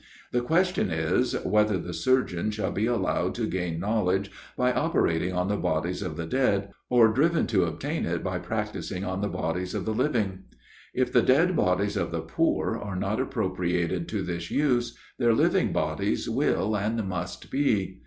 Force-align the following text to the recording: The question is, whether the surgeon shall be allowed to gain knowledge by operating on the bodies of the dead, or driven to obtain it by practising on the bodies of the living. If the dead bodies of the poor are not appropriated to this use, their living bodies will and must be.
The 0.31 0.41
question 0.41 0.89
is, 0.89 1.33
whether 1.45 1.77
the 1.77 1.93
surgeon 1.93 2.49
shall 2.49 2.71
be 2.71 2.87
allowed 2.87 3.35
to 3.35 3.45
gain 3.45 3.79
knowledge 3.79 4.31
by 4.57 4.73
operating 4.73 5.31
on 5.31 5.47
the 5.47 5.57
bodies 5.57 6.01
of 6.01 6.17
the 6.17 6.25
dead, 6.25 6.71
or 6.89 7.09
driven 7.09 7.45
to 7.45 7.65
obtain 7.65 8.07
it 8.07 8.23
by 8.23 8.39
practising 8.39 9.03
on 9.05 9.21
the 9.21 9.27
bodies 9.29 9.75
of 9.75 9.85
the 9.85 9.93
living. 9.93 10.45
If 10.95 11.13
the 11.13 11.21
dead 11.21 11.55
bodies 11.55 11.97
of 11.97 12.09
the 12.09 12.21
poor 12.21 12.79
are 12.79 12.95
not 12.95 13.19
appropriated 13.21 14.07
to 14.09 14.23
this 14.23 14.49
use, 14.49 14.97
their 15.19 15.35
living 15.35 15.71
bodies 15.71 16.27
will 16.27 16.75
and 16.75 17.07
must 17.07 17.51
be. 17.51 17.99